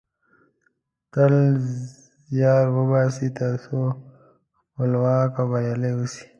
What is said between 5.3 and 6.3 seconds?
او بریالۍ اوسی